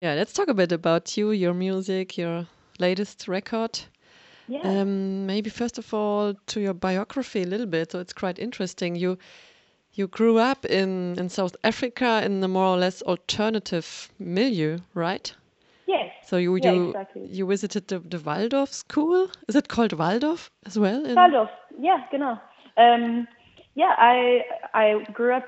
[0.00, 2.46] Yeah, let's talk a bit about you, your music, your
[2.78, 3.80] latest record.
[4.48, 4.60] Yeah.
[4.64, 7.92] Um, maybe first of all to your biography a little bit.
[7.92, 8.96] So it's quite interesting.
[8.96, 9.18] You
[9.92, 15.34] you grew up in in South Africa in the more or less alternative milieu, right?
[15.86, 16.10] yes.
[16.26, 17.26] So you Yeah, you exactly.
[17.26, 19.28] you visited the, the Waldorf school.
[19.48, 21.04] Is it called Waldorf as well?
[21.04, 21.50] in- Waldorf.
[21.78, 22.40] Yeah, genau.
[22.76, 23.28] Um,
[23.74, 24.44] yeah, I
[24.74, 25.46] I grew up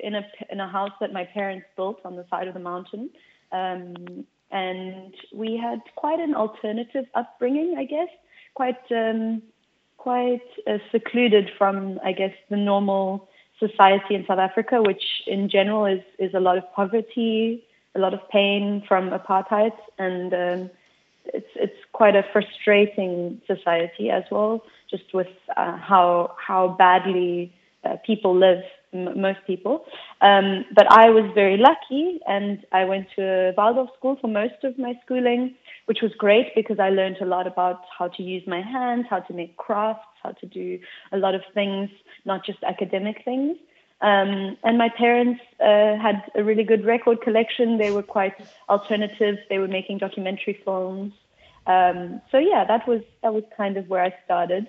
[0.00, 3.10] in a in a house that my parents built on the side of the mountain,
[3.52, 8.08] um, and we had quite an alternative upbringing, I guess.
[8.54, 9.42] Quite um,
[9.96, 13.28] quite uh, secluded from, I guess, the normal
[13.58, 17.62] society in South Africa, which in general is is a lot of poverty,
[17.94, 20.70] a lot of pain from apartheid, and um,
[21.26, 27.52] it's it's quite a frustrating society as well, just with uh, how how badly
[27.84, 29.84] uh, people live, m- most people.
[30.20, 34.64] Um, but I was very lucky, and I went to a Waldorf school for most
[34.64, 35.54] of my schooling,
[35.86, 39.20] which was great because I learned a lot about how to use my hands, how
[39.20, 40.78] to make crafts, how to do
[41.12, 41.90] a lot of things,
[42.24, 43.56] not just academic things.
[44.02, 47.76] Um, and my parents uh, had a really good record collection.
[47.76, 48.34] They were quite
[48.68, 49.36] alternative.
[49.50, 51.12] They were making documentary films.
[51.66, 54.66] Um, so yeah, that was that was kind of where I started.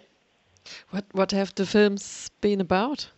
[0.90, 3.09] What what have the films been about?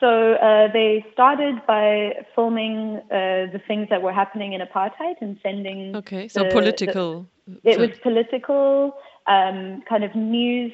[0.00, 5.38] So uh, they started by filming uh, the things that were happening in apartheid and
[5.42, 5.96] sending.
[5.96, 7.26] Okay, so the- political.
[7.46, 8.94] the- it was political,
[9.26, 10.72] um, kind of news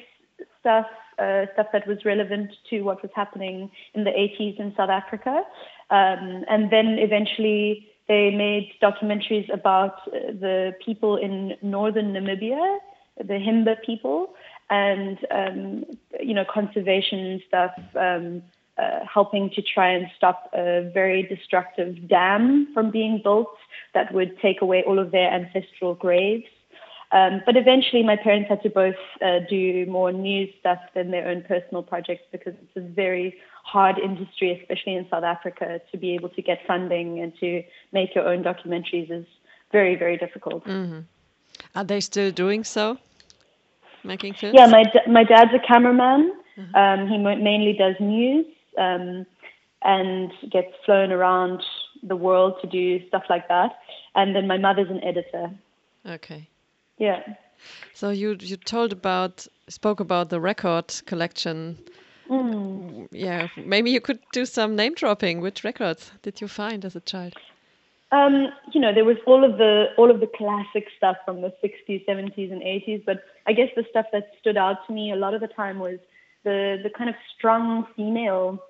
[0.59, 0.87] stuff,
[1.19, 5.43] uh, stuff that was relevant to what was happening in the 80s in South Africa.
[5.89, 12.79] Um, and then eventually they made documentaries about uh, the people in northern Namibia,
[13.17, 14.35] the Himba people,
[14.69, 15.85] and um,
[16.19, 18.41] you know conservation stuff, um,
[18.77, 23.47] uh, helping to try and stop a very destructive dam from being built
[23.93, 26.45] that would take away all of their ancestral graves.
[27.11, 31.27] Um, but eventually, my parents had to both uh, do more news stuff than their
[31.27, 36.13] own personal projects because it's a very hard industry, especially in South Africa, to be
[36.13, 37.63] able to get funding and to
[37.93, 39.25] make your own documentaries is
[39.71, 40.67] very, very difficult.
[41.75, 42.97] Are they still doing so?
[44.03, 44.55] Making films?
[44.57, 46.33] Yeah, my d- my dad's a cameraman.
[46.73, 48.45] Um, he mo- mainly does news
[48.77, 49.25] um,
[49.83, 51.63] and gets flown around
[52.03, 53.79] the world to do stuff like that.
[54.15, 55.51] And then my mother's an editor.
[56.05, 56.47] Okay.
[56.97, 57.21] Yeah.
[57.93, 61.77] So you you told about spoke about the record collection.
[62.29, 63.07] Mm.
[63.11, 65.41] Yeah, maybe you could do some name dropping.
[65.41, 67.33] Which records did you find as a child?
[68.11, 71.53] Um, you know, there was all of the all of the classic stuff from the
[71.63, 73.03] 60s, 70s, and 80s.
[73.05, 75.79] But I guess the stuff that stood out to me a lot of the time
[75.79, 75.99] was
[76.45, 78.63] the the kind of strong female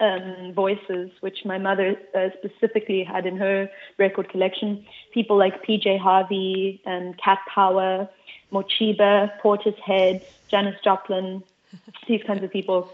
[0.00, 4.84] um, voices, which my mother uh, specifically had in her record collection.
[5.12, 8.08] People like PJ Harvey and Cat Power,
[8.52, 11.42] Morcheeba, Portishead, Janis Joplin,
[12.06, 12.90] these kinds of people.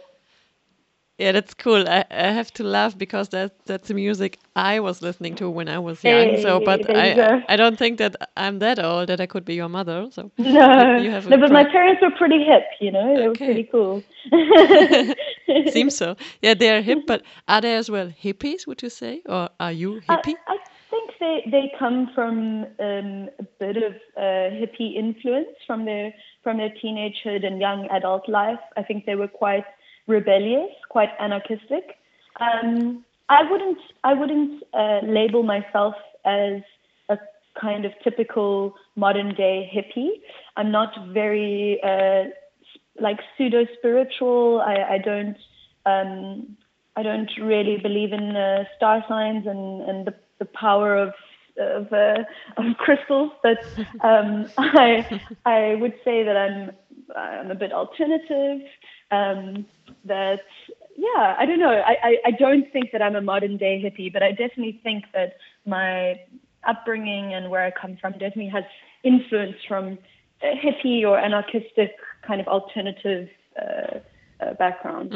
[1.18, 1.88] Yeah, that's cool.
[1.88, 5.68] I, I have to laugh because that that's the music I was listening to when
[5.68, 6.36] I was young.
[6.36, 7.42] so, but I go.
[7.48, 10.08] I don't think that I'm that old that I could be your mother.
[10.10, 12.64] So No, you have no, but my parents were pretty hip.
[12.80, 13.28] You know, they Okay.
[13.28, 14.04] were pretty cool.
[15.66, 16.16] seems so.
[16.40, 18.66] Yeah, they are hip, but are they as well hippies?
[18.66, 20.34] Would you say, or are you I, hippie?
[20.46, 20.56] I
[20.90, 26.12] think they they come from um, a bit of uh, hippie influence from their
[26.42, 28.60] from their teenagehood and young adult life.
[28.76, 29.64] I think they were quite
[30.08, 31.96] rebellious, quite anarchistic.
[32.41, 36.62] Um, I wouldn't I wouldn't uh, label myself as
[37.08, 37.19] a
[37.60, 40.20] kind of typical modern day hippie.
[40.56, 42.24] I'm not very uh,
[43.00, 44.62] like pseudo spiritual.
[44.64, 45.36] I, I don't
[45.86, 46.56] um,
[46.97, 51.14] I don't really believe in uh, star signs and, and the, the power of
[51.58, 52.22] of, uh,
[52.56, 53.58] of crystals, but
[54.00, 56.72] um, I I would say that I'm
[57.16, 58.66] I'm a bit alternative.
[59.10, 59.66] Um,
[60.04, 60.41] that
[60.96, 61.70] yeah, I don't know.
[61.70, 65.04] I, I, I don't think that I'm a modern day hippie, but I definitely think
[65.14, 66.20] that my
[66.66, 68.65] upbringing and where I come from definitely has
[69.04, 69.98] influence from
[70.42, 71.92] a hippie or anarchistic
[72.27, 73.28] kind of alternative
[73.60, 73.98] uh,
[74.41, 75.12] uh, background.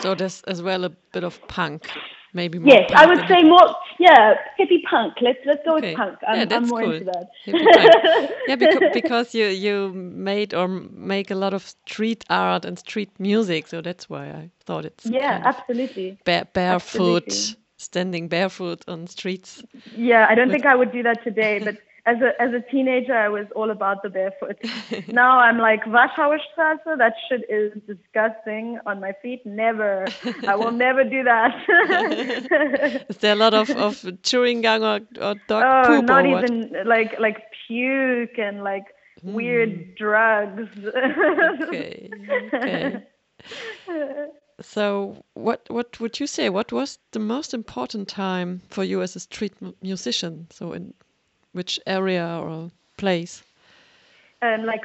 [0.00, 1.88] So there's as well a bit of punk,
[2.32, 2.78] maybe more.
[2.78, 3.74] Yes, I would say more.
[3.98, 5.14] Yeah, hippie punk.
[5.20, 5.92] Let's let's go Okay.
[5.92, 6.18] with punk.
[6.26, 6.92] I'm, I'm that's more cool.
[6.92, 7.30] into that.
[8.46, 13.10] Yeah, because, because you you made or make a lot of street art and street
[13.18, 16.18] music, so that's why I thought it's Yeah, absolutely.
[16.24, 17.56] ba- barefoot, absolutely.
[17.76, 19.64] standing barefoot on streets.
[19.96, 21.76] Yeah, I don't think I would do that today, but
[22.06, 24.58] as a as a teenager, I was all about the barefoot.
[25.08, 26.98] now I'm like Warschauer Straße.
[26.98, 29.44] That shit is disgusting on my feet.
[29.44, 30.06] Never.
[30.46, 33.04] I will never do that.
[33.08, 36.04] is there a lot of, of chewing gum or, or dog oh, poop?
[36.06, 38.84] not or even like like puke and like
[39.22, 39.34] Hmm.
[39.34, 40.68] weird drugs.
[40.86, 42.10] okay.
[42.54, 43.02] okay.
[44.62, 46.50] So, what what would you say?
[46.50, 50.48] What was the most important time for you as a street musician?
[50.50, 50.92] So, in
[51.52, 53.42] which area or place?
[54.42, 54.82] um, like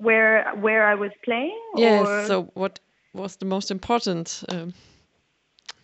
[0.00, 1.58] where where I was playing.
[1.76, 2.08] Yes.
[2.08, 2.80] or- So, what
[3.12, 4.74] was the most important um,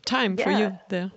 [0.04, 1.10] time for you there?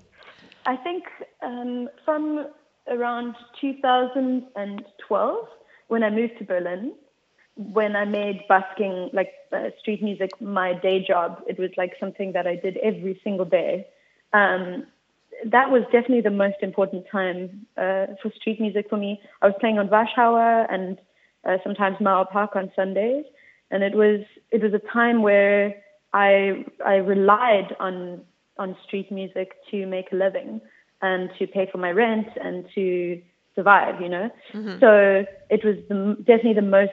[0.66, 1.04] I think
[1.42, 2.48] um, from
[2.88, 5.48] around 2012,
[5.88, 6.94] when I moved to Berlin,
[7.56, 12.32] when I made busking, like uh, street music, my day job, it was like something
[12.34, 13.88] that I did every single day.
[14.34, 14.86] Um,
[15.52, 19.22] that was definitely the most important time uh, for street music for me.
[19.42, 20.98] I was playing on Warschauer and
[21.46, 23.26] uh, sometimes Mauer Park on Sundays,
[23.72, 25.76] and it was it was a time where
[26.14, 28.22] I I relied on
[28.58, 30.62] on street music to make a living
[31.02, 33.22] and to pay for my rent and to
[33.56, 34.30] survive, you know.
[34.80, 36.92] So it was the, definitely the most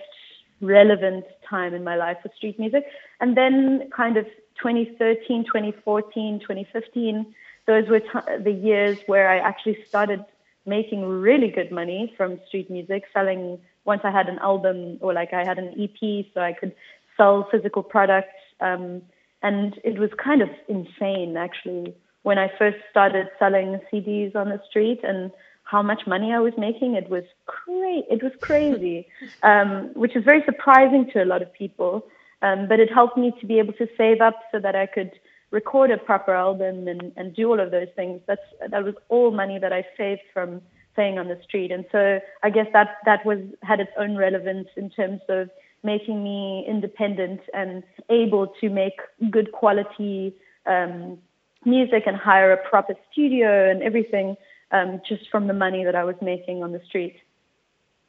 [0.61, 2.85] relevant time in my life for street music.
[3.21, 4.27] And then kind of
[4.63, 7.35] 2013, 2014, 2015,
[7.71, 10.25] those were t- the years where I actually started
[10.67, 15.33] making really good money from street music, selling once I had an album or like
[15.33, 16.75] I had an EP so I could
[17.17, 18.41] sell physical products.
[18.61, 19.03] Um,
[19.43, 24.61] and it was kind of insane actually when I first started selling CDs on the
[24.69, 25.31] street and
[25.63, 26.97] how much money I was making.
[26.97, 29.07] It was cra- It was crazy,
[29.45, 32.05] um, which is very surprising to a lot of people.
[32.43, 35.13] Um, but it helped me to be able to save up so that I could
[35.51, 38.21] record a proper album and, and do all of those things.
[38.27, 40.63] That's that was all money that I saved from
[40.95, 41.71] playing on the street.
[41.71, 45.51] And so I guess that that was had its own relevance in terms of
[45.83, 49.01] making me independent and able to make
[49.31, 50.35] good quality
[50.67, 51.19] um,
[51.65, 54.37] music and hire a proper studio and everything
[54.73, 57.17] um, just from the money that I was making on the street.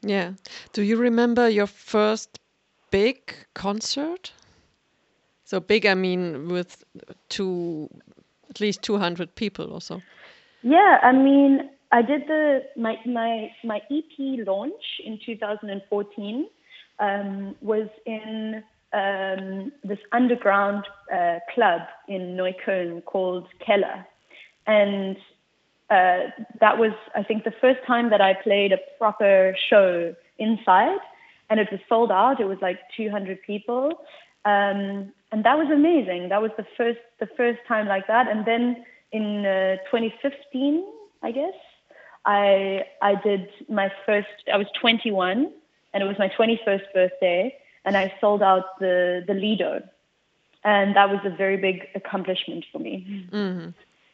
[0.01, 0.33] Yeah.
[0.73, 2.39] Do you remember your first
[2.91, 4.31] big concert?
[5.51, 6.81] So big, I mean, with
[7.27, 7.89] two,
[8.49, 10.01] at least two hundred people or so.
[10.61, 16.47] Yeah, I mean, I did the my my my EP launch in 2014
[16.99, 18.63] um, was in
[18.93, 24.05] um, this underground uh, club in Neukölln called Keller,
[24.67, 25.17] and
[25.89, 26.31] uh,
[26.61, 31.01] that was I think the first time that I played a proper show inside,
[31.49, 32.39] and it was sold out.
[32.39, 34.01] It was like 200 people,
[34.45, 36.29] um, and that was amazing.
[36.29, 40.85] That was the first the first time like that, and then in uh, 2015,
[41.23, 41.53] I guess,
[42.25, 44.27] I I did my first.
[44.53, 45.51] I was 21,
[45.93, 47.55] and it was my 21st birthday,
[47.85, 49.81] and I sold out the the Lido,
[50.63, 53.25] and that was a very big accomplishment for me.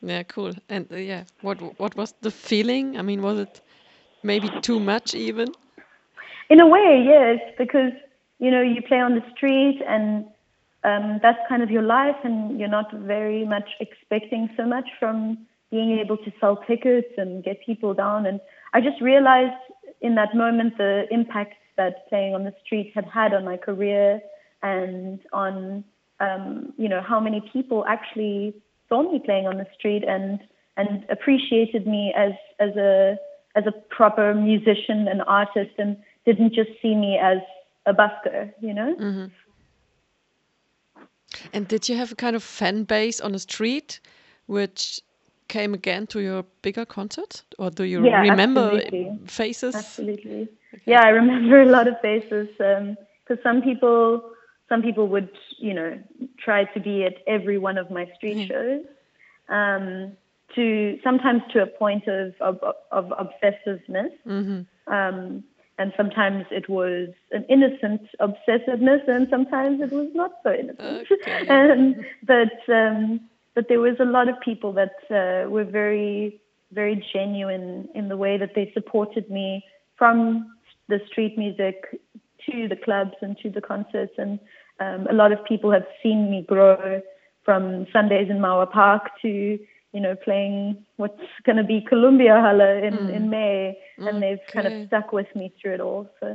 [0.01, 0.53] Yeah, cool.
[0.69, 2.97] And uh, yeah, what what was the feeling?
[2.97, 3.61] I mean, was it
[4.23, 5.47] maybe too much even?
[6.49, 7.91] In a way, yes, because
[8.39, 10.25] you know you play on the street and
[10.87, 15.45] um, that's kind of your life, and you're not very much expecting so much from
[15.69, 18.25] being able to sell tickets and get people down.
[18.25, 18.39] And
[18.73, 19.61] I just realized
[19.99, 24.21] in that moment the impact that playing on the street had had on my career
[24.63, 25.83] and on
[26.19, 28.55] um, you know how many people actually
[28.87, 30.39] saw me playing on the street and
[30.77, 33.17] and appreciated me as as a
[33.55, 37.39] as a proper musician and artist and didn't just see me as
[37.85, 38.95] a busker, you know?
[41.53, 43.99] And did you have a kind of fan base on the street,
[44.45, 45.01] which
[45.47, 49.19] came again to your bigger concert, or do you Yeah, remember absolutely.
[49.25, 49.75] faces?
[49.75, 50.49] Absolutely.
[50.85, 54.21] Yeah, I remember a lot of faces because some people
[54.69, 55.29] some people would
[55.59, 55.99] you know
[56.39, 58.81] try to be at every one of my street shows.
[59.49, 60.13] Um,
[60.55, 62.59] to sometimes to a point of of,
[62.91, 64.11] of obsessiveness.
[64.87, 65.43] Um,
[65.77, 71.07] and sometimes it was an innocent obsessiveness, and sometimes it was not so innocent.
[71.11, 71.45] Okay.
[71.47, 73.19] and but um,
[73.55, 76.39] but there was a lot of people that uh, were very
[76.71, 79.63] very genuine in the way that they supported me
[79.95, 80.51] from
[80.89, 81.99] the street music
[82.49, 84.39] to the clubs and to the concerts, and
[84.79, 87.01] um, a lot of people have seen me grow
[87.43, 89.57] from Sundays in Mauer Park to
[89.97, 90.57] you know playing
[91.01, 95.29] what's going to be Columbia Halle in in May, and they've kind of stuck with
[95.35, 96.03] me through it all.
[96.19, 96.27] So.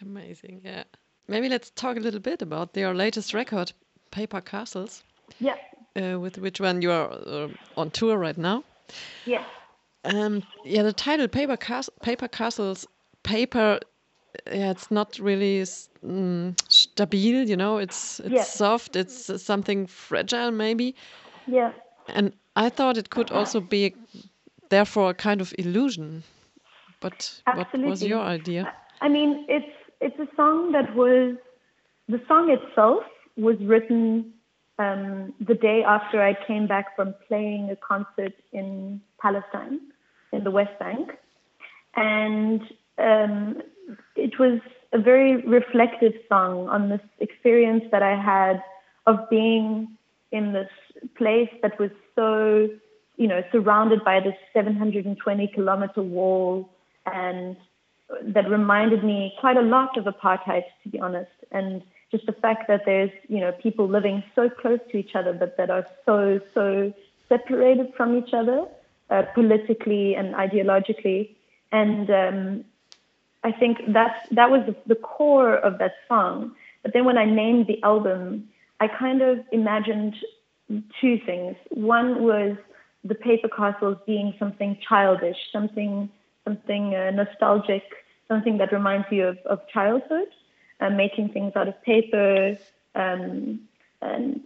[0.00, 0.84] Amazing, yeah.
[1.28, 3.72] Maybe let's talk a little bit about their latest record,
[4.10, 5.04] Paper Castles,
[5.38, 5.56] Yeah.
[5.96, 8.64] uh, with which one you are uh, on tour right now.
[9.26, 9.44] Yes.
[10.04, 12.86] Um, yeah, the title "Paper, Cas Paper Castles."
[13.22, 13.78] Paper,
[14.46, 17.46] yeah, it's not really mm, stabil.
[17.46, 18.44] You know, it's it's Yeah.
[18.44, 18.96] soft.
[18.96, 20.94] It's something fragile, maybe.
[21.46, 21.72] Yeah.
[22.08, 23.94] And I thought it could also be,
[24.68, 26.22] therefore, a kind of illusion.
[27.00, 28.72] But what was your idea?
[29.00, 31.36] I mean, it's it's a song that was
[32.08, 33.04] the song itself
[33.36, 34.32] was written
[34.78, 39.80] um, the day after I came back from playing a concert in Palestine,
[40.32, 41.10] in the West Bank,
[41.96, 42.60] and
[42.98, 43.62] um,
[44.16, 44.60] it was
[44.92, 48.62] a very reflective song on this experience that I had
[49.06, 49.96] of being
[50.30, 50.70] in this
[51.16, 52.68] place that was so,
[53.16, 56.68] you know, surrounded by this 720 kilometer wall
[57.06, 57.56] and
[58.22, 61.30] that reminded me quite a lot of apartheid, to be honest.
[61.50, 65.32] And just the fact that there's, you know, people living so close to each other,
[65.32, 66.92] but that are so, so
[67.28, 68.66] separated from each other
[69.10, 71.30] uh, politically and ideologically.
[71.70, 72.64] And um,
[73.44, 76.54] I think that's, that was the core of that song.
[76.82, 78.48] But then when I named the album,
[78.80, 80.16] I kind of imagined
[81.00, 81.56] two things.
[81.70, 82.56] One was
[83.04, 86.10] the paper castles being something childish, something
[86.44, 87.84] something uh, nostalgic,
[88.28, 90.28] something that reminds you of, of childhood,
[90.80, 92.56] uh, making things out of paper,
[92.94, 93.60] um,
[94.00, 94.40] and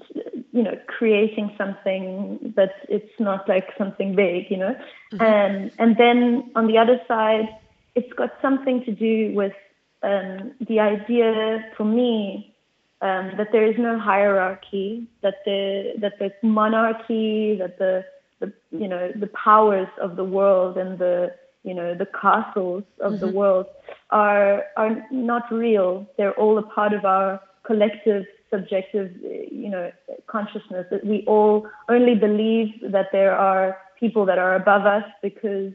[0.53, 4.77] you know, creating something that it's not like something big, you know.
[5.13, 5.23] Mm-hmm.
[5.23, 7.49] And and then on the other side,
[7.95, 9.55] it's got something to do with
[10.03, 12.55] um, the idea for me
[13.03, 18.05] um, that there is no hierarchy, that the that the monarchy, that the
[18.41, 23.13] the you know the powers of the world and the you know the castles of
[23.13, 23.27] mm-hmm.
[23.27, 23.67] the world
[24.11, 26.07] are are not real.
[26.17, 29.11] They're all a part of our collective subjective
[29.51, 29.91] you know
[30.27, 35.73] consciousness that we all only believe that there are people that are above us because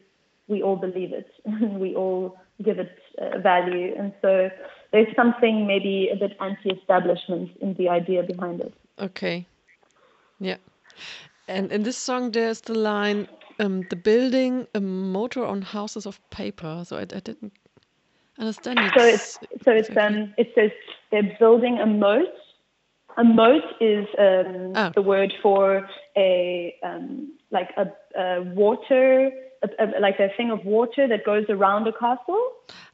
[0.48, 4.50] we all believe it and we all give it uh, value and so
[4.92, 9.46] there's something maybe a bit anti-establishment in the idea behind it okay
[10.40, 10.58] yeah
[11.48, 13.28] and in this song there's the line
[13.62, 16.84] um, the building a motor on houses of paper.
[16.86, 17.54] So I, I didn't
[18.40, 18.92] understand it.
[18.98, 20.72] So it's so it's um it says
[21.12, 22.34] they're building a moat.
[23.18, 24.92] A moat is um, oh.
[24.96, 25.88] the word for
[26.18, 27.88] a um, like a,
[28.18, 29.32] a water,
[29.64, 32.52] a, a, like a thing of water that goes around a castle.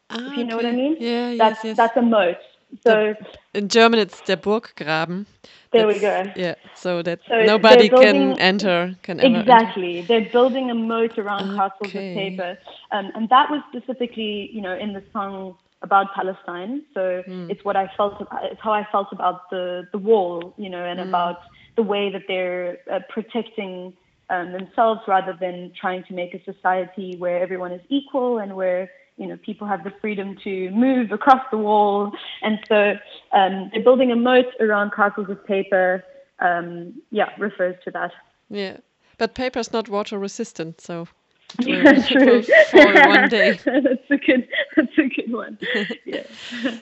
[0.10, 0.66] Ah, if you know okay.
[0.66, 0.98] what I mean?
[1.00, 1.78] Yeah, that's, yes, yes.
[1.78, 2.38] That's a moat.
[2.84, 3.16] So
[3.54, 5.26] the, in German, it's der Burggraben.
[5.72, 6.24] There we go.
[6.36, 8.96] Yeah, so that so nobody building, can enter.
[9.04, 10.00] Can exactly.
[10.00, 10.08] Enter.
[10.08, 11.58] They're building a moat around okay.
[11.58, 12.58] castles of paper,
[12.92, 16.84] um, and that was specifically, you know, in the song about Palestine.
[16.94, 17.50] So mm.
[17.50, 18.22] it's what I felt.
[18.22, 21.08] About, It's how I felt about the the wall, you know, and mm.
[21.08, 21.42] about
[21.76, 23.94] the way that they're uh, protecting
[24.30, 28.90] um, themselves rather than trying to make a society where everyone is equal and where
[29.18, 32.12] you know, people have the freedom to move across the wall.
[32.42, 32.94] And so
[33.34, 36.04] um, they're building a moat around castles of paper.
[36.40, 38.12] Um, yeah, refers to that.
[38.50, 38.78] Yeah,
[39.18, 41.08] but paper is not water resistant, so
[41.60, 42.44] yeah, true.
[42.74, 43.54] one day.
[43.66, 44.48] that's a good.
[44.76, 45.58] That's a good one.
[46.06, 46.24] Yeah.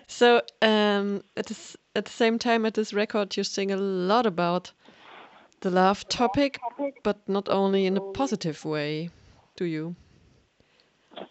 [0.08, 4.26] so um, at the, at the same time, at this record, you sing a lot
[4.26, 4.74] about
[5.62, 6.60] the love topic,
[7.04, 9.10] but not only in a positive way,
[9.56, 9.96] do you?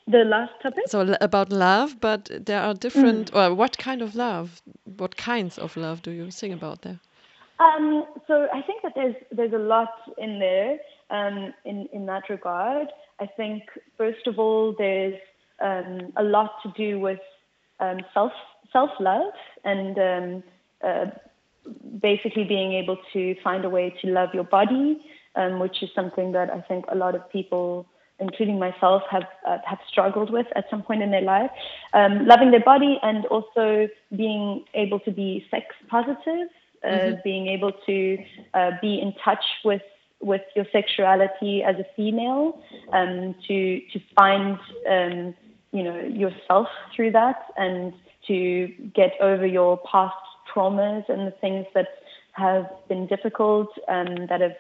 [0.06, 0.84] The last topic?
[0.86, 3.32] So about love, but there are different.
[3.32, 3.36] Mm.
[3.36, 4.62] Or what kind of love?
[4.84, 7.00] What kinds of love do you sing about there?
[7.58, 10.78] Um, so I think that there's there's a lot in there
[11.10, 12.88] um, in in that regard.
[13.20, 13.62] I think
[13.96, 15.20] first of all there's
[15.60, 17.20] um, a lot to do with
[17.80, 18.32] um, self
[18.72, 19.32] self love
[19.64, 20.42] and um,
[20.82, 21.06] uh,
[22.00, 25.00] basically being able to find a way to love your body,
[25.36, 27.86] um, which is something that I think a lot of people
[28.20, 31.50] including myself, have uh, have struggled with at some point in their life.
[31.92, 36.48] Um, loving their body and also being able to be sex positive,
[36.84, 37.14] uh, mm-hmm.
[37.24, 38.18] being able to
[38.54, 39.82] uh, be in touch with
[40.20, 42.60] with your sexuality as a female,
[42.92, 45.34] um, to to find um,
[45.72, 47.92] you know yourself through that, and
[48.28, 50.14] to get over your past
[50.54, 51.88] traumas and the things that
[52.32, 54.56] have been difficult and um, that have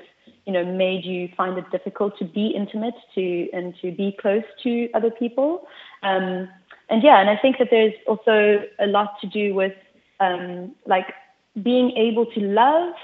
[0.46, 4.44] you know made you find it difficult to be intimate to and to be close
[4.62, 5.66] to other people
[6.02, 6.48] um,
[6.88, 9.74] and yeah and i think that there's also a lot to do with
[10.20, 11.12] um, like
[11.62, 12.94] being able to love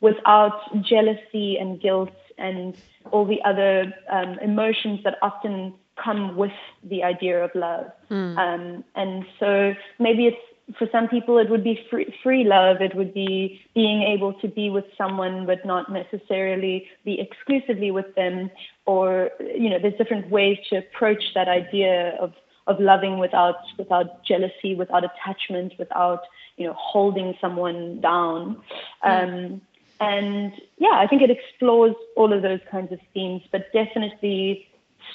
[0.00, 2.76] without jealousy and guilt and
[3.10, 5.72] all the other um, emotions that often
[6.02, 7.86] come with the idea of love.
[8.10, 8.36] Mm.
[8.36, 10.36] Um, and so maybe it's
[10.78, 12.80] for some people, it would be free, free love.
[12.80, 18.14] It would be being able to be with someone, but not necessarily be exclusively with
[18.14, 18.50] them.
[18.86, 22.32] Or, you know, there's different ways to approach that idea of,
[22.66, 26.22] of loving without, without jealousy, without attachment, without,
[26.56, 28.62] you know, holding someone down.
[29.02, 29.60] Um,
[30.00, 34.66] and yeah, I think it explores all of those kinds of themes, but definitely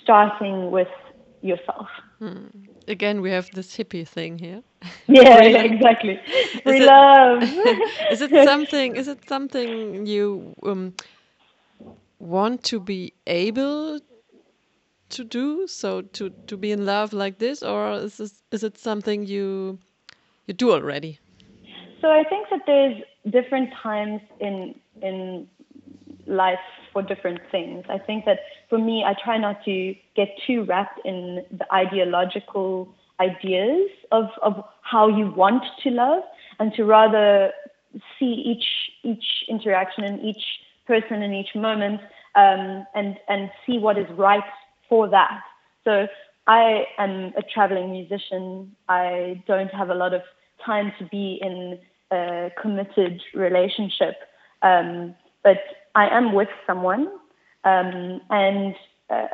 [0.02, 0.88] starting with
[1.42, 1.88] yourself.
[2.20, 2.48] Hmm.
[2.88, 4.64] Again, we have this hippie thing here.
[5.08, 6.20] Yeah, exactly.
[6.66, 7.42] We love.
[8.10, 8.96] is it something?
[8.96, 10.94] Is it something you um,
[12.20, 14.00] want to be able
[15.10, 15.68] to do?
[15.68, 19.80] So to to be in love like this, or is this, is it something you
[20.48, 21.20] you do already?
[22.02, 22.98] So I think that there's
[23.30, 25.48] different times in in
[26.28, 26.60] life
[26.92, 27.86] for different things.
[27.90, 32.94] I think that for me, I try not to get too wrapped in the ideological
[33.20, 36.24] ideas of, of how you want to love
[36.60, 37.52] and to rather
[38.20, 38.66] see each
[39.04, 40.44] each interaction and each
[40.86, 42.02] person in each moment
[42.36, 44.44] um, and and see what is right
[44.88, 45.42] for that.
[45.84, 46.08] So
[46.48, 48.76] I am a traveling musician.
[48.88, 50.22] I don't have a lot of
[50.66, 51.80] time to be in
[52.12, 54.16] a committed relationship,
[54.62, 55.60] um, but
[55.96, 57.08] I am with someone,
[57.64, 58.76] um, and
[59.10, 59.28] uh,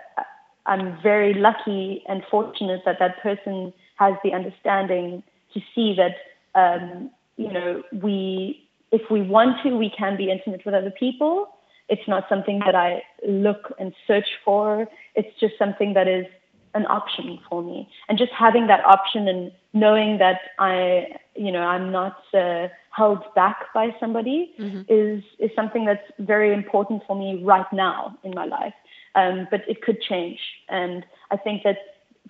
[0.65, 6.15] I'm very lucky and fortunate that that person has the understanding to see that
[6.59, 11.49] um, you know we if we want to we can be intimate with other people.
[11.87, 14.87] It's not something that I look and search for.
[15.13, 16.25] It's just something that is
[16.75, 21.61] an option for me, and just having that option and knowing that I you know
[21.61, 22.17] I'm not.
[22.33, 24.81] Uh, held back by somebody mm-hmm.
[24.87, 28.73] is is something that's very important for me right now in my life.
[29.15, 30.39] Um, but it could change,
[30.69, 31.77] and I think that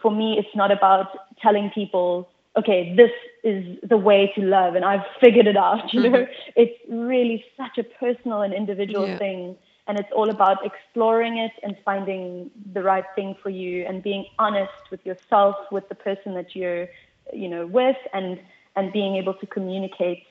[0.02, 1.08] for me, it's not about
[1.42, 3.12] telling people, okay, this
[3.44, 5.82] is the way to love, and I've figured it out.
[5.94, 6.52] You know, mm-hmm.
[6.56, 9.18] it's really such a personal and individual yeah.
[9.18, 9.58] thing.
[9.88, 14.25] And it's all about exploring it and finding the right thing for you and being
[14.39, 16.88] honest with yourself, with the person that you're,
[17.32, 18.39] you know, with and,
[18.75, 20.24] and being able to communicate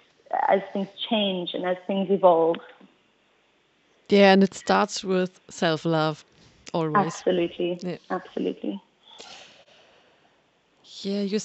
[0.49, 2.57] as things change and as things evolve.
[4.09, 6.25] Yeah, and it starts with self love
[6.73, 7.07] always.
[7.07, 7.79] Absolutely.
[7.83, 7.97] Yeah.
[8.11, 8.83] Absolutely.
[11.03, 11.39] Yeah, you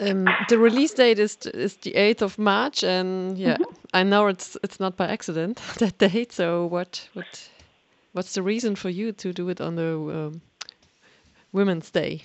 [0.00, 4.00] um, the release date is is the eighth of March, and yeah, mm -hmm.
[4.00, 6.32] I know it's it's not by accident that date.
[6.32, 7.50] So what what
[8.12, 10.40] what's the reason for you to do it on the um,
[11.52, 12.24] Women's Day?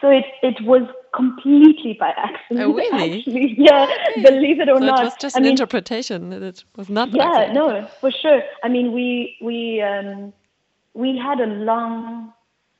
[0.00, 0.82] So it, it was
[1.14, 2.60] completely by accident.
[2.60, 3.18] Oh, really?
[3.18, 3.54] Actually.
[3.58, 4.22] Yeah, okay.
[4.22, 5.00] believe it or so not.
[5.00, 6.32] It was just I an mean, interpretation.
[6.32, 7.10] It was not.
[7.14, 8.42] Yeah, no, for sure.
[8.64, 10.32] I mean, we we um,
[10.94, 12.32] we had a long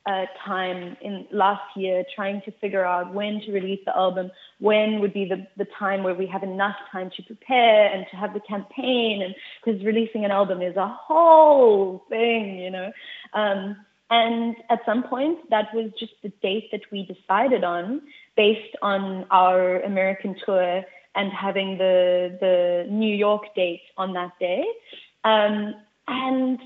[0.05, 4.99] uh, time in last year trying to figure out when to release the album, when
[4.99, 8.33] would be the, the time where we have enough time to prepare and to have
[8.33, 12.91] the campaign, and because releasing an album is a whole thing, you know.
[13.33, 13.77] Um,
[14.09, 18.01] and at some point, that was just the date that we decided on
[18.35, 20.83] based on our American tour
[21.15, 24.65] and having the, the New York date on that day.
[25.23, 25.75] Um,
[26.07, 26.59] and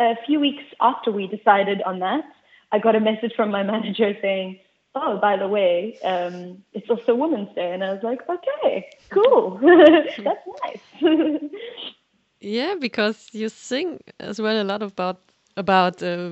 [0.00, 2.24] a few weeks after we decided on that,
[2.72, 4.58] I got a message from my manager saying,
[4.94, 7.72] oh, by the way, um, it's also Women's Day.
[7.72, 9.60] And I was like, okay, cool.
[10.24, 11.40] That's nice.
[12.40, 15.20] yeah, because you sing as well a lot about
[15.56, 16.30] about uh,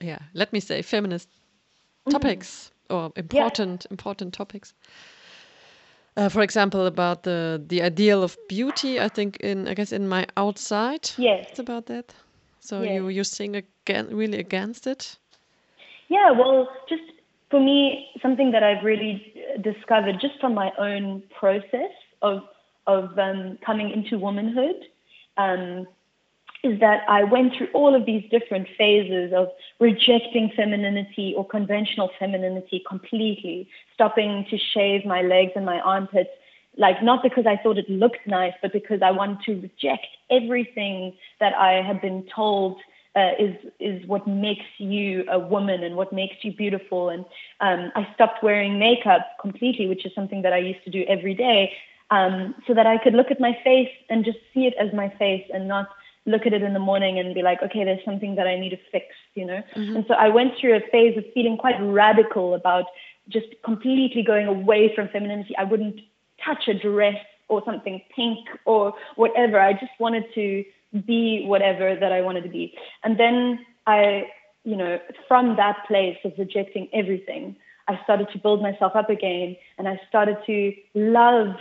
[0.00, 2.10] yeah, let me say feminist mm-hmm.
[2.10, 3.92] topics or important yeah.
[3.92, 4.74] important topics.
[6.16, 9.00] Uh, for example, about the the ideal of beauty.
[9.00, 11.10] I think in I guess in my outside.
[11.16, 12.14] Yes, it's about that.
[12.62, 12.94] So yes.
[12.94, 15.18] you you sing again really against it.
[16.08, 17.02] Yeah, well, just
[17.50, 22.42] for me, something that I've really discovered just from my own process of
[22.86, 24.76] of um, coming into womanhood.
[25.36, 25.86] Um,
[26.62, 29.48] is that I went through all of these different phases of
[29.80, 36.30] rejecting femininity or conventional femininity completely, stopping to shave my legs and my armpits,
[36.76, 41.14] like not because I thought it looked nice, but because I wanted to reject everything
[41.40, 42.78] that I had been told
[43.14, 47.10] uh, is is what makes you a woman and what makes you beautiful.
[47.10, 47.24] And
[47.60, 51.34] um, I stopped wearing makeup completely, which is something that I used to do every
[51.34, 51.72] day,
[52.10, 55.10] um, so that I could look at my face and just see it as my
[55.18, 55.88] face and not
[56.24, 58.70] look at it in the morning and be like, okay, there's something that I need
[58.70, 59.60] to fix, you know?
[59.74, 59.96] Mm-hmm.
[59.96, 62.84] And so I went through a phase of feeling quite radical about
[63.28, 65.56] just completely going away from femininity.
[65.56, 66.00] I wouldn't
[66.44, 67.16] touch a dress
[67.48, 69.60] or something pink or whatever.
[69.60, 70.64] I just wanted to
[71.06, 72.74] be whatever that I wanted to be.
[73.04, 74.26] And then I,
[74.64, 77.56] you know, from that place of rejecting everything,
[77.88, 81.56] I started to build myself up again, and I started to love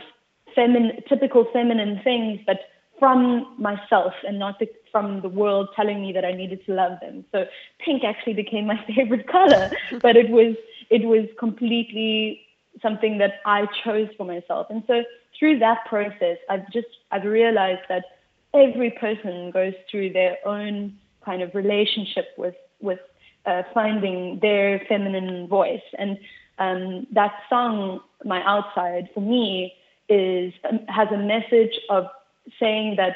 [0.53, 2.59] feminine, typical feminine things, but
[2.99, 6.99] from myself and not the, from the world telling me that I needed to love
[7.01, 7.25] them.
[7.31, 7.45] So
[7.83, 10.55] pink actually became my favorite color, but it was
[10.91, 12.41] it was completely
[12.81, 14.67] something that I chose for myself.
[14.69, 15.03] And so
[15.37, 18.05] through that process, I've just I've realized that
[18.53, 22.99] every person goes through their own kind of relationship with with
[23.45, 25.81] uh, finding their feminine voice.
[25.97, 26.17] And
[26.59, 29.73] um, that song, "My Outside," for me
[30.09, 32.05] is um, has a message of
[32.59, 33.15] saying that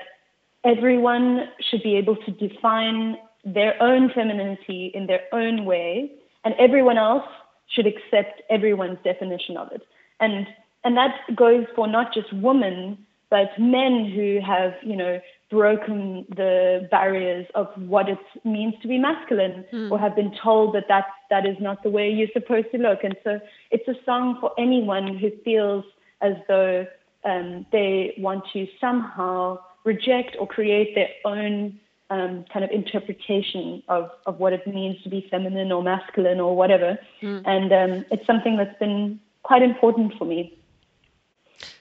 [0.64, 6.12] everyone should be able to define their own femininity in their own way,
[6.44, 7.28] and everyone else
[7.68, 9.82] should accept everyone's definition of it.
[10.20, 10.48] And
[10.84, 12.98] and that goes for not just women,
[13.32, 18.98] but men who have, you know, broken the barriers of what it means to be
[18.98, 19.92] masculine mm.
[19.92, 23.00] or have been told that, that that is not the way you're supposed to look.
[23.04, 23.40] And so
[23.72, 25.84] it's a song for anyone who feels
[26.22, 26.86] as though
[27.24, 34.10] um, they want to somehow reject or create their own um, kind of interpretation of,
[34.26, 36.98] of what it means to be feminine or masculine or whatever.
[37.22, 37.42] Mm.
[37.46, 40.58] And um, it's something that's been quite important for me.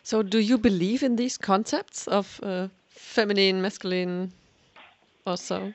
[0.02, 4.32] So, do you believe in these concepts of uh, feminine, masculine,
[5.26, 5.72] or so?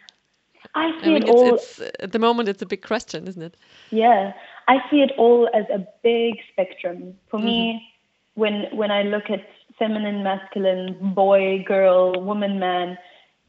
[0.75, 1.55] I see I mean, it all.
[1.55, 3.57] It's, it's, at the moment, it's a big question, isn't it?
[3.89, 4.33] Yeah,
[4.67, 7.17] I see it all as a big spectrum.
[7.29, 7.51] For mm -hmm.
[7.51, 8.41] me, mm-hmm.
[8.41, 9.41] when when I look at
[9.79, 12.97] feminine, masculine, boy, girl, woman, man,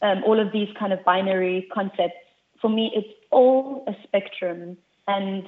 [0.03, 2.17] um, all of these kind of binary concepts,
[2.61, 4.77] for me, it's all a spectrum.
[5.07, 5.45] And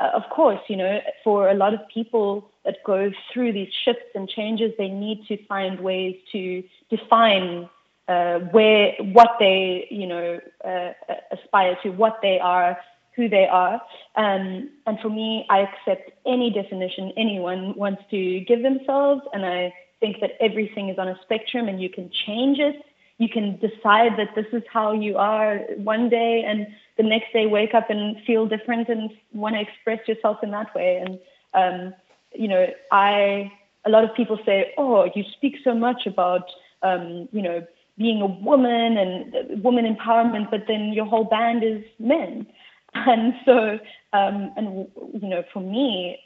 [0.00, 4.10] uh, of course, you know, for a lot of people that go through these shifts
[4.14, 7.68] and changes, they need to find ways to define
[8.06, 10.92] uh, where what they, you know, uh,
[11.30, 12.78] aspire to, what they are,
[13.16, 13.82] who they are.
[14.16, 19.74] Um, and for me, I accept any definition anyone wants to give themselves, and I
[20.00, 22.76] think that everything is on a spectrum and you can change it.
[23.18, 27.46] You can decide that this is how you are one day and the next day
[27.46, 31.02] wake up and feel different and want to express yourself in that way.
[31.04, 31.18] And,
[31.54, 31.94] um,
[32.32, 33.50] you know, I,
[33.84, 36.44] a lot of people say, oh, you speak so much about,
[36.82, 37.66] um, you know,
[37.98, 42.46] being a woman and woman empowerment, but then your whole band is men.
[42.94, 43.78] And so,
[44.14, 44.88] um, and,
[45.22, 46.18] you know, for me,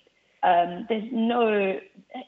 [0.42, 1.78] um, there's no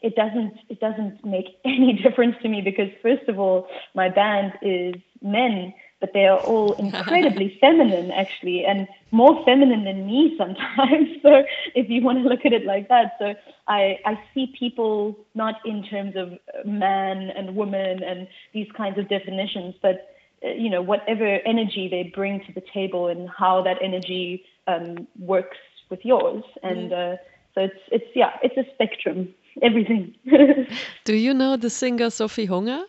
[0.02, 4.52] it doesn't it doesn't make any difference to me because first of all my band
[4.62, 11.08] is men but they are all incredibly feminine actually and more feminine than me sometimes.
[11.22, 13.34] So if you want to look at it like that so
[13.68, 19.08] i i see people not in terms of man and woman and these kinds of
[19.08, 23.78] definitions but uh, you know whatever energy they bring to the table and how that
[23.80, 25.58] energy um, works
[25.90, 26.42] with yours.
[26.62, 27.16] And uh,
[27.54, 29.28] so it's it's yeah, it's a spectrum.
[29.62, 30.14] Everything.
[31.04, 32.84] Do you know the singer Sophie Hunger?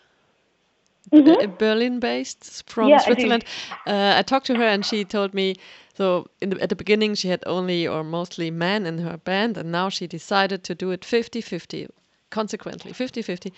[1.12, 1.58] Mm -hmm.
[1.58, 3.43] Berlin based from yeah, Switzerland.
[3.86, 5.54] I, uh, I, talked to her and she told me
[5.97, 9.71] so the, at the beginning she had only or mostly men in her band and
[9.71, 11.88] now she decided to do it 50-50
[12.30, 13.51] consequently 50-50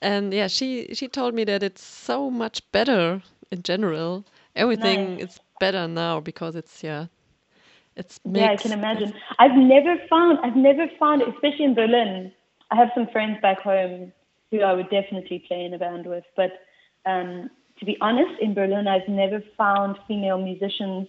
[0.00, 5.24] and yeah she she told me that it's so much better in general everything nice.
[5.24, 7.06] is better now because it's yeah
[7.96, 9.14] it's yeah, I can imagine.
[9.38, 12.32] I've never found, I've never found, especially in Berlin.
[12.70, 14.12] I have some friends back home
[14.50, 16.50] who I would definitely play in a band with, but
[17.06, 21.08] um, to be honest, in Berlin, I've never found female musicians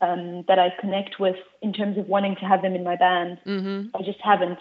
[0.00, 3.38] um, that I connect with in terms of wanting to have them in my band.
[3.46, 3.96] Mm-hmm.
[3.96, 4.58] I just haven't.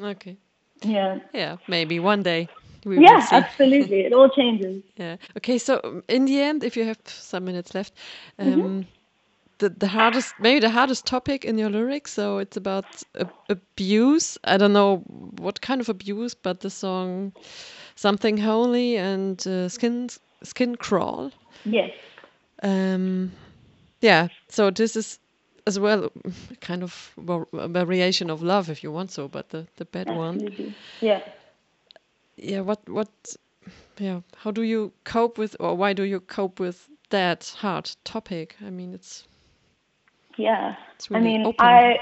[0.00, 0.36] Okay.
[0.82, 1.18] Yeah.
[1.32, 2.48] Yeah, maybe one day.
[2.84, 4.00] We yeah, absolutely.
[4.00, 4.82] It all changes.
[4.96, 5.16] Yeah.
[5.36, 5.58] Okay.
[5.58, 7.94] So in the end, if you have some minutes left,
[8.38, 8.52] mm-hmm.
[8.52, 8.99] um, mm-hmm
[9.60, 13.02] the, the hardest maybe the hardest topic in your lyrics so it's about
[13.48, 14.38] abuse.
[14.44, 14.98] I don't know
[15.38, 17.32] what kind of abuse but the song
[17.94, 20.08] something holy and uh, skin
[20.42, 21.30] skin crawl.
[21.64, 21.90] Yes.
[22.62, 23.32] Um
[24.00, 25.18] yeah so this is
[25.66, 26.10] as well
[26.60, 27.12] kind of
[27.52, 30.64] a variation of love if you want so but the the bad Absolutely.
[30.64, 31.20] one yeah.
[32.36, 33.36] Yeah what what
[33.98, 38.56] yeah how do you cope with or why do you cope with that hard topic?
[38.64, 39.24] I mean it's
[40.36, 40.74] yeah.
[41.08, 41.66] Really I mean, open.
[41.66, 41.96] I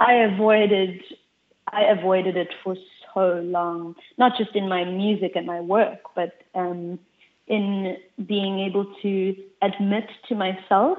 [0.00, 1.02] I avoided
[1.72, 2.76] I avoided it for
[3.14, 6.98] so long, not just in my music and my work, but um,
[7.48, 10.98] in being able to admit to myself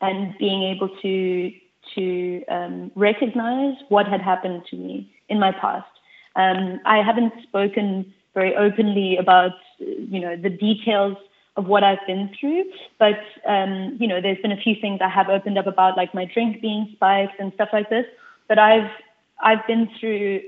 [0.00, 1.52] and being able to
[1.94, 5.88] to um, recognize what had happened to me in my past.
[6.34, 11.16] Um, I haven't spoken very openly about you know the details
[11.56, 12.64] of what I've been through.
[12.98, 16.14] But um, you know, there's been a few things I have opened up about, like
[16.14, 18.06] my drink being spiked and stuff like this.
[18.48, 18.90] But I've
[19.40, 20.40] I've been through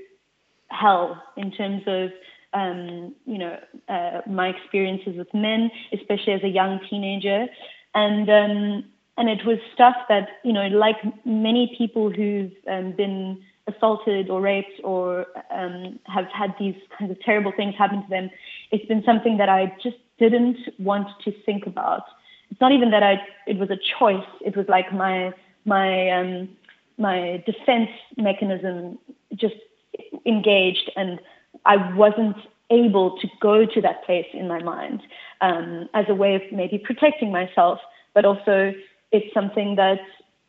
[0.69, 2.11] hell in terms of
[2.53, 7.47] um, you know uh, my experiences with men, especially as a young teenager,
[7.95, 8.85] and um,
[9.17, 14.41] and it was stuff that you know like many people who've um, been assaulted or
[14.41, 18.31] raped or um, have had these kinds of terrible things happen to them,
[18.71, 22.03] it's been something that I just didn't want to think about.
[22.51, 24.27] It's not even that I it was a choice.
[24.41, 25.33] It was like my
[25.65, 26.49] my um,
[26.99, 28.99] my defense mechanism
[29.35, 29.57] just
[30.27, 31.21] engaged, and
[31.65, 32.37] I wasn't
[32.71, 35.03] able to go to that place in my mind
[35.41, 37.79] um, as a way of maybe protecting myself,
[38.15, 38.75] but also
[39.11, 40.01] it's something that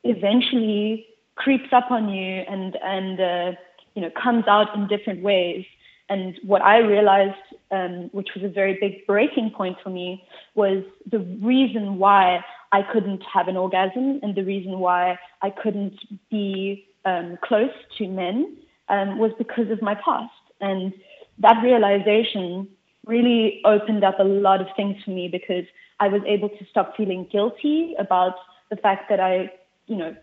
[0.03, 1.05] eventually
[1.35, 3.57] creeps up on you and and uh,
[3.95, 5.65] you know comes out in different ways.
[6.09, 7.37] And what I realized,
[7.71, 10.23] um, which was a very big breaking point for me,
[10.55, 15.99] was the reason why I couldn't have an orgasm and the reason why I couldn't
[16.29, 18.57] be um, close to men
[18.89, 20.31] um, was because of my past.
[20.61, 20.93] And
[21.39, 22.67] that realization
[23.05, 25.65] really opened up a lot of things for me because
[25.99, 28.35] I was able to stop feeling guilty about
[28.69, 29.51] the fact that I,
[29.87, 30.15] you know,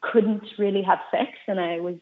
[0.00, 1.96] couldn't really have sex and I was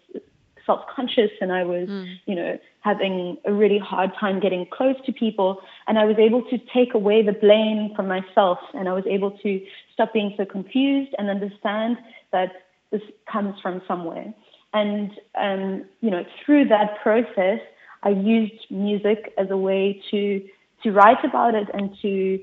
[0.66, 2.14] self-conscious and I was, mm.
[2.26, 5.60] you know, having a really hard time getting close to people.
[5.86, 9.30] And I was able to take away the blame from myself and I was able
[9.30, 11.98] to stop being so confused and understand
[12.32, 12.50] that
[12.90, 14.32] this comes from somewhere.
[14.74, 17.60] And, um, you know, through that process,
[18.02, 20.42] I used music as a way to,
[20.82, 22.38] to write about it and to,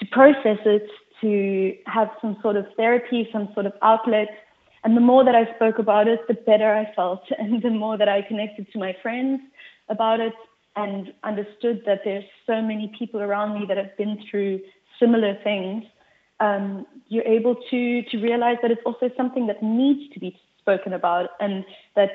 [0.00, 0.88] to process it,
[1.20, 4.28] to have some sort of therapy, some sort of outlet,
[4.84, 7.22] and the more that I spoke about it, the better I felt.
[7.38, 9.40] And the more that I connected to my friends
[9.88, 10.34] about it
[10.76, 14.60] and understood that there's so many people around me that have been through
[14.98, 15.84] similar things,
[16.40, 20.92] um, you're able to, to realize that it's also something that needs to be spoken
[20.92, 21.64] about and
[21.96, 22.12] that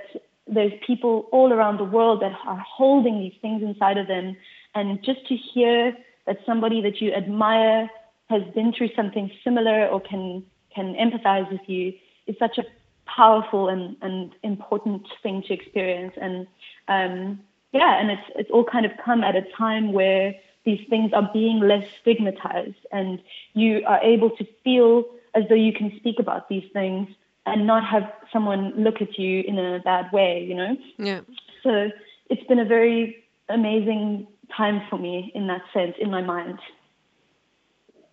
[0.47, 4.37] there's people all around the world that are holding these things inside of them.
[4.75, 7.89] And just to hear that somebody that you admire
[8.29, 11.93] has been through something similar or can, can empathize with you
[12.27, 12.65] is such a
[13.05, 16.13] powerful and, and important thing to experience.
[16.19, 16.47] And
[16.87, 17.39] um,
[17.71, 21.29] yeah, and it's it's all kind of come at a time where these things are
[21.33, 23.21] being less stigmatized, and
[23.53, 25.05] you are able to feel
[25.35, 27.09] as though you can speak about these things
[27.45, 30.77] and not have someone look at you in a bad way, you know?
[30.97, 31.21] Yeah.
[31.61, 31.89] So
[32.29, 36.59] it's been a very amazing time for me in that sense, in my mind.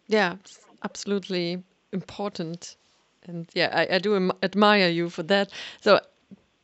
[0.09, 0.37] Yeah,
[0.83, 2.77] absolutely important
[3.25, 5.51] and yeah, I, I do admire you for that.
[5.81, 6.01] So,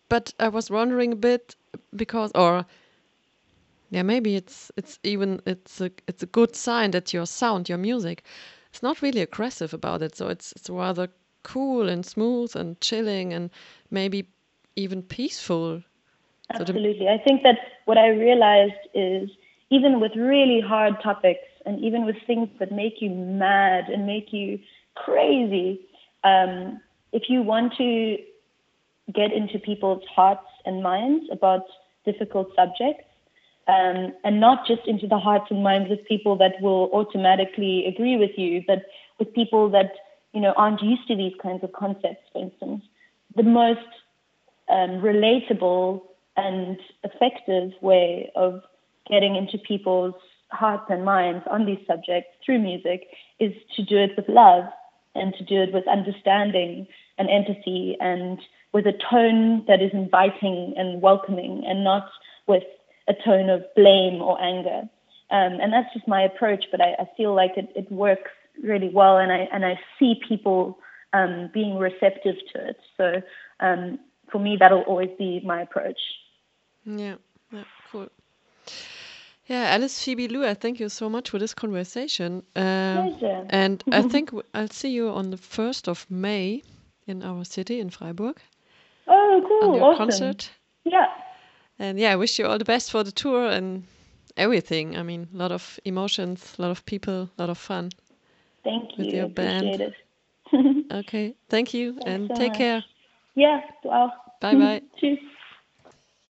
[0.08, 1.56] but I was wondering a bit
[1.94, 2.66] because, or
[3.90, 7.78] yeah, maybe it's it's even it's a it's a good sign that your sound, your
[7.78, 8.24] music,
[8.70, 10.16] it's not really aggressive about it.
[10.16, 11.08] So it's it's rather
[11.42, 13.50] cool and smooth and chilling and
[13.90, 14.28] maybe
[14.74, 15.82] even peaceful.
[16.52, 19.30] Absolutely, I think that what I realized is
[19.70, 24.32] even with really hard topics and even with things that make you mad and make
[24.32, 24.58] you
[24.94, 25.80] crazy,
[26.24, 26.80] um,
[27.12, 28.18] if you want to
[29.14, 31.62] get into people's hearts and minds about
[32.04, 33.04] difficult subjects,
[33.68, 38.16] um, and not just into the hearts and minds of people that will automatically agree
[38.16, 38.82] with you, but
[39.18, 39.92] with people that
[40.32, 42.22] you know aren't used to these kinds of concepts.
[42.32, 42.82] For instance,
[43.34, 43.88] the most
[44.68, 46.02] um, relatable
[46.36, 48.62] and effective way of
[49.08, 50.14] getting into people's
[50.50, 53.06] hearts and minds on these subjects through music
[53.40, 54.64] is to do it with love
[55.16, 56.86] and to do it with understanding
[57.18, 58.38] and empathy and
[58.72, 62.08] with a tone that is inviting and welcoming and not
[62.46, 62.64] with
[63.08, 64.82] a tone of blame or anger.
[65.30, 68.30] Um, and that's just my approach, but I, I feel like it, it, works
[68.62, 70.78] really well, and I and I see people
[71.12, 72.76] um, being receptive to it.
[72.96, 73.22] So
[73.58, 73.98] um,
[74.30, 75.98] for me, that'll always be my approach.
[76.84, 77.16] Yeah,
[77.50, 78.08] yeah, cool.
[79.46, 82.42] Yeah, Alice Phoebe Lou, thank you so much for this conversation.
[82.56, 83.46] Um, Pleasure.
[83.50, 86.62] And I think I'll see you on the 1st of May
[87.06, 88.38] in our city in Freiburg.
[89.06, 89.70] Oh, cool.
[89.70, 89.98] On your awesome.
[89.98, 90.50] concert.
[90.84, 91.06] Yeah.
[91.78, 93.84] And yeah, I wish you all the best for the tour and
[94.36, 94.96] everything.
[94.96, 97.90] I mean, a lot of emotions, a lot of people, a lot of fun.
[98.64, 99.04] Thank you.
[99.04, 99.94] With your band.
[100.92, 101.36] okay.
[101.48, 102.58] Thank you Thanks and so take much.
[102.58, 102.84] care.
[103.36, 104.12] Yeah, du auch.
[104.40, 104.82] Bye bye.
[104.98, 105.18] Tschüss.